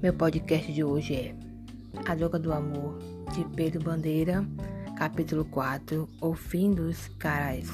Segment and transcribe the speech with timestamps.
[0.00, 1.34] Meu podcast de hoje é
[2.06, 3.00] A Droga do Amor,
[3.34, 4.46] de Pedro Bandeira,
[4.96, 7.68] capítulo 4 O Fim dos Caras.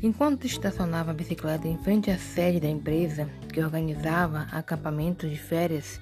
[0.00, 6.00] Enquanto estacionava a bicicleta em frente à sede da empresa que organizava acampamentos de férias,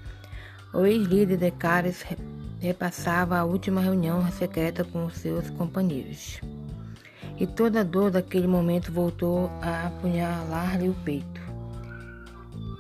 [0.75, 2.05] o ex-líder de Caras
[2.61, 6.39] repassava a última reunião secreta com seus companheiros.
[7.39, 11.48] E toda a dor daquele momento voltou a apunhalar-lhe o peito.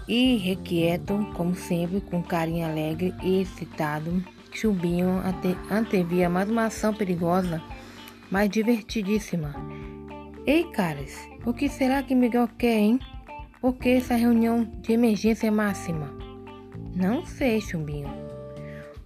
[0.09, 7.62] Irrequieto, como sempre, com carinho alegre e excitado, Chubinho ante antevia mais uma ação perigosa,
[8.31, 9.55] mas divertidíssima.
[10.47, 12.98] Ei, caras, o que será que Miguel quer, hein?
[13.61, 16.11] Por que essa reunião de emergência máxima?
[16.95, 18.09] Não sei, Chumbinho.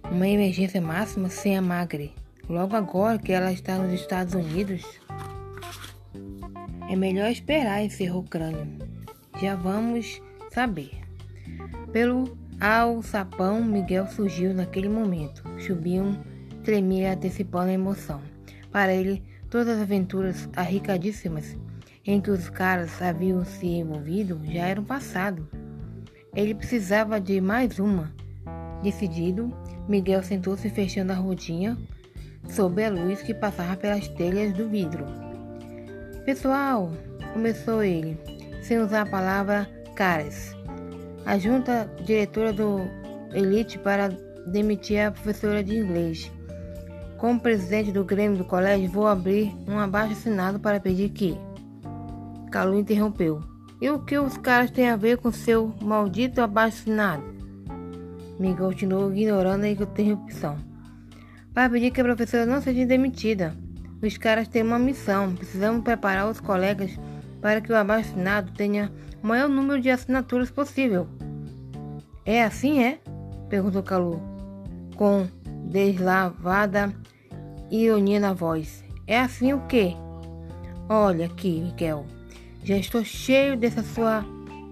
[0.09, 2.13] Uma emergência máxima sem a Magre.
[2.47, 4.83] Logo agora que ela está nos Estados Unidos.
[6.89, 8.67] É melhor esperar, encerrou o crânio.
[9.41, 10.21] Já vamos
[10.53, 10.91] saber.
[11.91, 15.43] Pelo alçapão, Miguel surgiu naquele momento.
[15.57, 16.23] Chubinho
[16.63, 18.21] tremia antecipando a emoção.
[18.71, 21.57] Para ele, todas as aventuras arriscadíssimas
[22.05, 25.47] em que os caras haviam se envolvido já eram passado.
[26.35, 28.11] Ele precisava de mais uma.
[28.81, 29.55] Decidido,
[29.87, 31.77] Miguel sentou-se fechando a rodinha
[32.49, 35.05] sob a luz que passava pelas telhas do vidro.
[36.25, 36.91] Pessoal,
[37.31, 38.17] começou ele,
[38.61, 40.55] sem usar a palavra caras.
[41.25, 42.81] A junta diretora do
[43.33, 44.09] Elite para
[44.47, 46.31] demitir a professora de inglês.
[47.17, 51.37] Como presidente do Grêmio do colégio, vou abrir um abaixo assinado para pedir que.
[52.51, 53.41] Calu interrompeu.
[53.81, 57.23] E o que os caras têm a ver com seu maldito abaixo assinado?
[58.39, 60.57] Miguel continuou ignorando a interrupção.
[61.53, 63.55] Para pedir que a professora não seja demitida.
[64.01, 65.33] Os caras têm uma missão.
[65.33, 66.99] Precisamos preparar os colegas
[67.43, 68.89] para que o abaixo assinado tenha
[69.21, 71.09] o maior número de assinaturas possível.
[72.25, 72.99] É assim, é?
[73.49, 74.21] perguntou Calu,
[74.95, 75.27] com
[75.65, 76.93] deslavada
[77.69, 78.81] ironia na voz.
[79.05, 79.93] É assim o quê?
[80.87, 82.05] Olha aqui, Miguel.
[82.63, 84.23] Já estou cheio dessa sua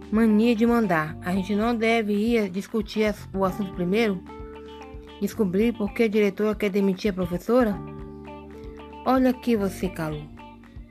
[0.10, 1.18] mania de mandar.
[1.26, 4.24] A gente não deve ir discutir o assunto primeiro?
[5.20, 7.76] Descobrir por que a diretora quer demitir a professora?
[9.06, 10.24] Olha aqui você, Calu.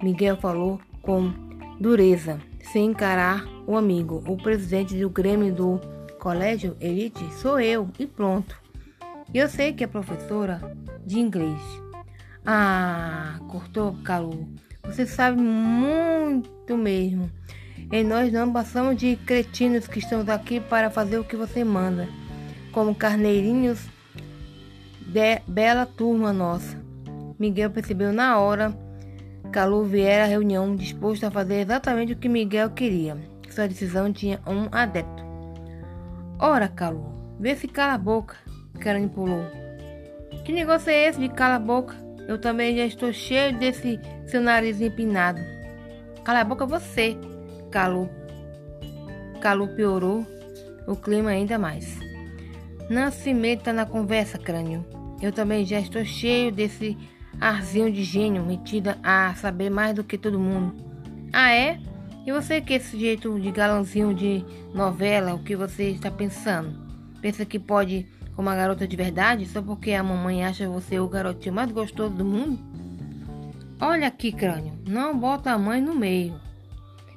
[0.02, 1.49] Miguel falou com
[1.80, 2.38] dureza
[2.72, 4.22] sem encarar o amigo.
[4.28, 5.80] O presidente do Grêmio do
[6.18, 8.54] Colégio Elite sou eu e pronto.
[9.32, 10.60] Eu sei que é professora
[11.06, 11.60] de inglês.
[12.44, 14.46] Ah, cortou Calu.
[14.84, 17.30] Você sabe muito mesmo.
[17.90, 22.06] E nós não passamos de cretinos que estamos aqui para fazer o que você manda.
[22.72, 23.88] Como carneirinhos
[25.00, 26.78] de bela turma nossa.
[27.38, 28.76] Miguel percebeu na hora
[29.52, 33.16] Calu viera à reunião disposto a fazer exatamente o que Miguel queria.
[33.50, 35.24] Sua decisão tinha um adepto.
[36.38, 38.36] Ora, Calu, vê se cala a boca,
[38.78, 39.42] Karen pulou.
[40.44, 41.96] Que negócio é esse de cala a boca?
[42.28, 45.40] Eu também já estou cheio desse seu nariz empinado.
[46.22, 47.16] Cala a boca você,
[47.72, 48.08] Calu.
[49.40, 50.24] Calu piorou
[50.86, 51.98] o clima ainda mais.
[52.88, 54.86] Não se meta na conversa, crânio.
[55.20, 56.96] Eu também já estou cheio desse
[57.40, 60.74] arzinho de gênio, metida a saber mais do que todo mundo.
[61.32, 61.80] Ah, é?
[62.26, 66.78] E você que esse jeito de galãozinho de novela, o que você está pensando?
[67.22, 68.06] Pensa que pode
[68.36, 72.14] com uma garota de verdade só porque a mamãe acha você o garotinho mais gostoso
[72.14, 72.58] do mundo?
[73.80, 76.38] Olha aqui, crânio, não bota a mãe no meio.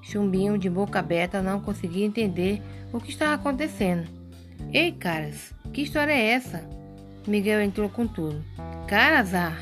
[0.01, 2.61] Chumbinho de boca aberta não conseguia entender
[2.91, 4.07] o que estava acontecendo.
[4.71, 6.67] Ei, caras, que história é essa?
[7.27, 8.43] Miguel entrou com tudo.
[8.87, 9.57] Caras, ah,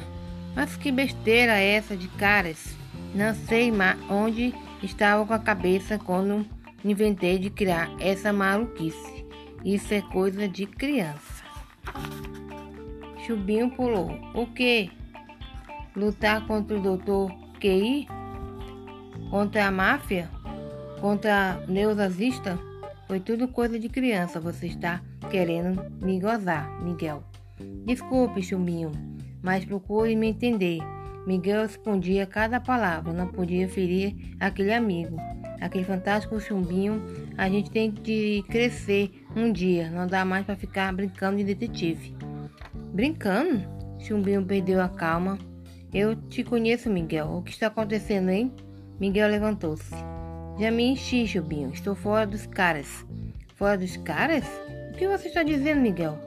[0.56, 2.75] mas que besteira é essa de caras?
[3.13, 3.72] Não sei
[4.09, 6.45] onde estava com a cabeça quando
[6.84, 9.25] inventei de criar essa maluquice.
[9.63, 11.44] Isso é coisa de criança.
[13.25, 14.17] Chubinho pulou.
[14.34, 14.90] O que?
[15.95, 18.07] Lutar contra o doutor QI?
[19.29, 20.29] Contra a máfia?
[21.00, 22.58] Contra neonazista?
[23.08, 24.40] Foi tudo coisa de criança.
[24.40, 27.23] Você está querendo me gozar, Miguel.
[27.85, 28.91] Desculpe, Chumbinho
[29.41, 30.79] mas procure me entender.
[31.26, 35.17] Miguel escondia cada palavra, não podia ferir aquele amigo,
[35.59, 37.02] aquele fantástico chumbinho.
[37.38, 42.16] A gente tem de crescer um dia, não dá mais para ficar brincando de detetive.
[42.93, 43.61] Brincando?
[43.99, 45.38] Chumbinho perdeu a calma.
[45.94, 47.28] Eu te conheço, Miguel.
[47.28, 48.52] O que está acontecendo, hein?
[48.99, 49.94] Miguel levantou-se.
[50.59, 51.72] Já me enchi, Chumbinho.
[51.72, 53.05] Estou fora dos caras.
[53.55, 54.46] Fora dos caras?
[54.91, 56.17] O que você está dizendo, Miguel?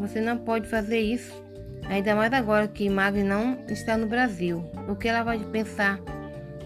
[0.00, 1.47] Você não pode fazer isso.
[1.88, 4.64] Ainda mais agora que Magre não está no Brasil.
[4.88, 5.98] O que ela vai pensar?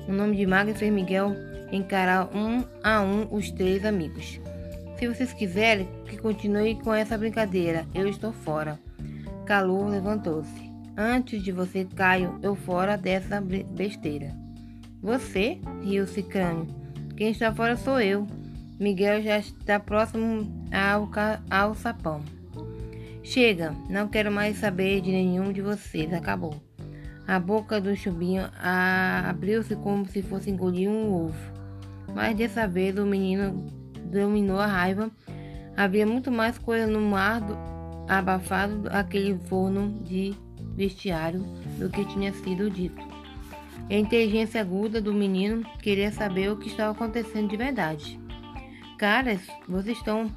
[0.09, 1.35] O nome de Magre fez Miguel
[1.71, 4.41] encarar um a um os três amigos.
[4.99, 8.79] Se vocês quiserem que continue com essa brincadeira, eu estou fora.
[9.47, 10.73] Calu levantou-se.
[10.97, 14.35] Antes de você, Caio, eu fora dessa besteira.
[15.01, 15.61] Você?
[15.83, 16.69] riu-se Crânio.
[17.17, 18.27] Quem está fora sou eu.
[18.79, 21.09] Miguel já está próximo ao,
[21.51, 22.21] ao sapão.
[23.23, 26.13] Chega, não quero mais saber de nenhum de vocês.
[26.13, 26.55] Acabou.
[27.27, 28.51] A boca do chubinho
[29.29, 31.53] abriu-se como se fosse engolir um ovo.
[32.15, 33.67] Mas dessa vez o menino
[34.05, 35.11] dominou a raiva.
[35.77, 37.57] Havia muito mais coisa no mar do,
[38.09, 40.35] abafado aquele forno de
[40.75, 41.41] vestiário
[41.79, 43.01] do que tinha sido dito.
[43.89, 48.21] A inteligência aguda do menino queria saber o que estava acontecendo de verdade.
[48.99, 50.31] Caras, vocês estão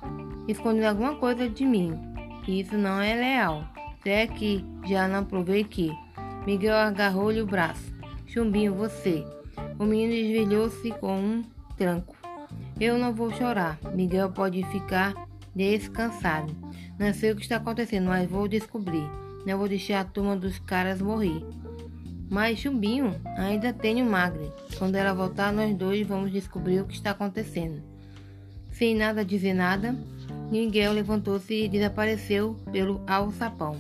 [0.48, 2.15] escondendo alguma coisa de mim.
[2.48, 3.68] Isso não é leal.
[4.06, 5.92] é que já não provei que.
[6.46, 7.92] Miguel agarrou-lhe o braço.
[8.28, 9.26] Chumbinho, você.
[9.80, 11.44] O menino desvelhou-se com um
[11.76, 12.16] tranco.
[12.80, 13.80] Eu não vou chorar.
[13.94, 15.14] Miguel pode ficar
[15.56, 16.56] descansado.
[17.00, 19.10] Não sei o que está acontecendo, mas vou descobrir.
[19.46, 21.44] Não vou deixar a turma dos caras morrer.
[22.30, 24.52] Mas Chumbinho, ainda tenho Magre.
[24.78, 27.82] Quando ela voltar, nós dois vamos descobrir o que está acontecendo.
[28.72, 29.96] Sem nada dizer nada,
[30.52, 33.76] Miguel levantou-se e desapareceu pelo alçapão.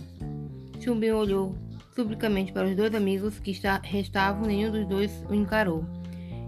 [0.80, 1.56] Chumbinho olhou
[1.96, 5.86] subicamente para os dois amigos que restavam, nenhum dos dois o encarou.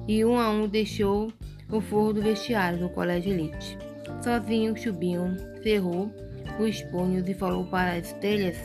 [0.08, 1.32] E um a um deixou
[1.72, 3.78] o forro do vestiário do colégio elite.
[4.22, 6.12] Sozinho, Chubinho cerrou
[6.60, 8.58] os punhos e falou para as telhas,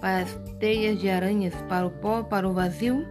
[0.00, 3.06] para as teias de aranhas, para o pó, para o vazio.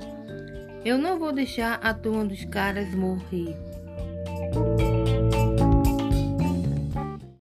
[0.86, 3.56] Eu não vou deixar a turma dos caras morrer.